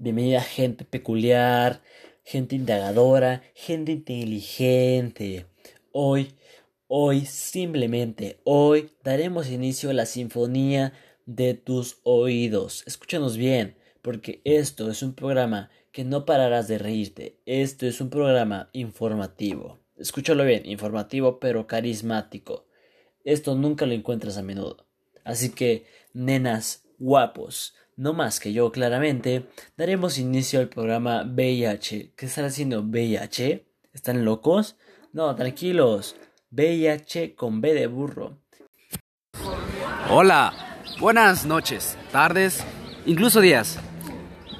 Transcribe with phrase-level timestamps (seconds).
[0.00, 1.82] bienvenida gente peculiar,
[2.24, 5.46] gente indagadora, gente inteligente.
[5.92, 6.34] Hoy,
[6.86, 10.92] hoy, simplemente hoy daremos inicio a la sinfonía
[11.26, 12.84] de tus oídos.
[12.86, 17.40] Escúchanos bien, porque esto es un programa que no pararás de reírte.
[17.44, 19.80] Esto es un programa informativo.
[19.96, 22.66] Escúchalo bien, informativo pero carismático.
[23.24, 24.86] Esto nunca lo encuentras a menudo.
[25.24, 32.12] Así que, nenas guapos, no más que yo claramente, daremos inicio al programa VIH.
[32.16, 33.66] ¿Qué están haciendo VIH?
[33.92, 34.76] ¿Están locos?
[35.12, 36.16] No, tranquilos.
[36.50, 38.38] VIH con B de burro.
[40.10, 40.52] Hola,
[41.00, 42.64] buenas noches, tardes,
[43.04, 43.78] incluso días.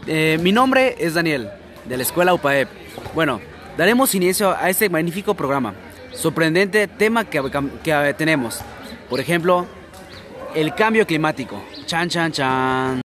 [0.06, 1.50] Eh, mi nombre es Daniel,
[1.86, 2.68] de la escuela UPAEP.
[3.14, 3.40] Bueno,
[3.76, 5.74] daremos inicio a este magnífico programa.
[6.12, 7.42] Sorprendente tema que,
[7.82, 8.60] que tenemos.
[9.08, 9.66] Por ejemplo,
[10.54, 11.62] el cambio climático.
[11.88, 13.00] Chan, chan, chan.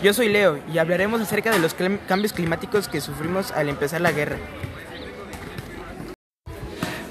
[0.00, 1.74] Yo soy Leo y hablaremos acerca de los
[2.06, 4.36] cambios climáticos que sufrimos al empezar la guerra.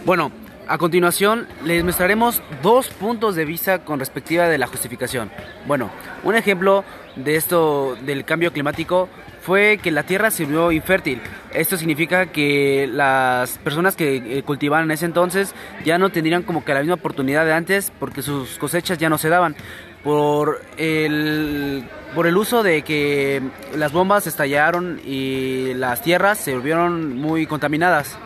[0.05, 0.31] Bueno,
[0.69, 5.29] a continuación les mostraremos dos puntos de vista con respectiva de la justificación.
[5.67, 5.91] Bueno,
[6.23, 6.85] un ejemplo
[7.17, 9.09] de esto del cambio climático
[9.41, 11.21] fue que la tierra se volvió infértil.
[11.53, 16.63] Esto significa que las personas que eh, cultivaban en ese entonces ya no tendrían como
[16.63, 19.57] que la misma oportunidad de antes porque sus cosechas ya no se daban
[20.03, 21.83] por el
[22.15, 23.41] por el uso de que
[23.75, 28.17] las bombas estallaron y las tierras se volvieron muy contaminadas.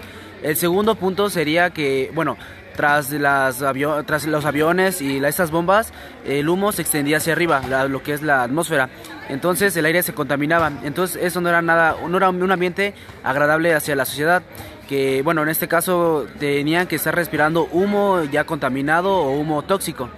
[0.41, 2.37] El segundo punto sería que, bueno,
[2.75, 3.63] tras, las
[4.05, 5.93] tras los aviones y estas bombas,
[6.25, 8.89] el humo se extendía hacia arriba, lo que es la atmósfera.
[9.29, 10.71] Entonces el aire se contaminaba.
[10.83, 14.43] Entonces eso no era nada, no era un ambiente agradable hacia la sociedad.
[14.87, 20.09] Que, bueno, en este caso tenían que estar respirando humo ya contaminado o humo tóxico.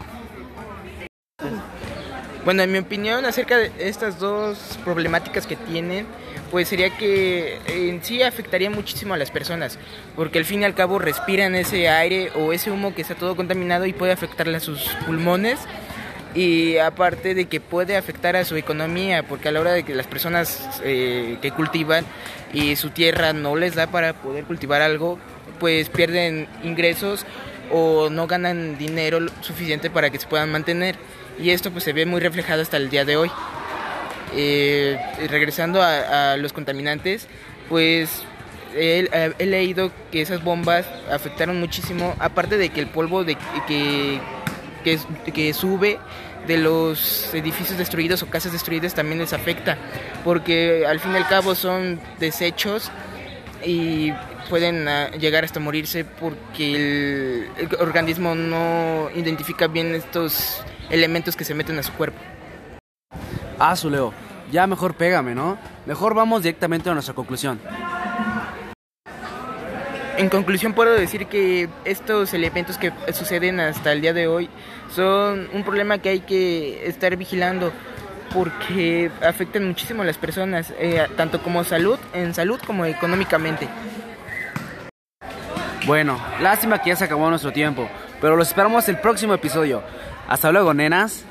[2.46, 6.06] Bueno, en mi opinión acerca de estas dos problemáticas que tienen,
[6.52, 9.80] pues sería que en sí afectaría muchísimo a las personas,
[10.16, 13.36] porque al fin y al cabo respiran ese aire o ese humo que está todo
[13.36, 15.60] contaminado y puede afectarle a sus pulmones.
[16.36, 19.96] Y aparte de que puede afectar a su economía, porque a la hora de que
[19.96, 22.06] las personas eh, que cultivan
[22.54, 25.18] y su tierra no les da para poder cultivar algo,
[25.60, 27.26] pues pierden ingresos
[27.72, 30.96] o no ganan dinero suficiente para que se puedan mantener
[31.40, 33.32] y esto pues se ve muy reflejado hasta el día de hoy.
[34.38, 34.98] Eh,
[35.30, 37.28] regresando a, los contaminantes,
[37.70, 38.24] pues
[38.76, 43.38] he, leído que esas bombas afectaron muchísimo, aparte de que el polvo de,
[43.68, 44.20] que,
[44.84, 45.00] que,
[45.32, 46.00] que sube
[46.48, 49.78] de los edificios destruidos o casas destruidas también les afecta,
[50.24, 52.92] porque al fin y al cabo son desechos
[53.64, 54.12] y
[54.50, 61.54] pueden ah, llegar hasta morirse porque el organismo no identifica bien estos elementos que se
[61.54, 62.20] meten a su cuerpo.
[63.60, 64.14] Ah, su Leo,
[64.52, 65.58] ya mejor pégame, ¿no?
[65.86, 67.60] Mejor vamos directamente a nuestra conclusión.
[70.18, 74.50] En conclusión puedo decir que estos elementos que suceden hasta el día de hoy
[74.96, 77.74] son un problema que hay que estar vigilando
[78.34, 83.68] porque afectan muchísimo a las personas, eh, tanto como salud, en salud como económicamente.
[85.86, 87.88] Bueno, lástima que ya se acabó nuestro tiempo,
[88.20, 89.84] pero los esperamos el próximo episodio.
[90.28, 91.26] Hasta luego, nenas.